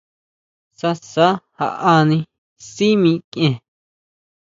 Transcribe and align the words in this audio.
Sasa 0.79 1.27
jaʼani 1.59 2.17
sʼí 2.69 2.87
mikʼien. 3.01 3.55